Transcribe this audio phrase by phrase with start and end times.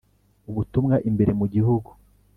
[0.49, 1.89] ubutumwa imbere mu Gihugu